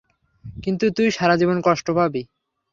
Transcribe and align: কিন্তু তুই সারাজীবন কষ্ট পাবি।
কিন্তু 0.63 0.85
তুই 0.97 1.07
সারাজীবন 1.11 1.57
কষ্ট 1.61 1.87
পাবি। 1.91 2.21